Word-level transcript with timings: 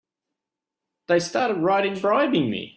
They 1.07 1.19
started 1.19 1.59
right 1.61 1.85
in 1.85 1.99
bribing 1.99 2.49
me! 2.49 2.63